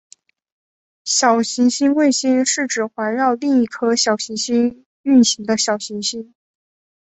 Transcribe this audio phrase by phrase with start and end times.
[1.05, 6.33] 小行星卫星是指环绕另一颗小行星运行的小行星。